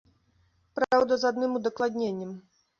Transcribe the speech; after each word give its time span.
Праўда, 0.79 1.13
з 1.25 1.29
адным 1.31 1.51
удакладненнем. 1.63 2.37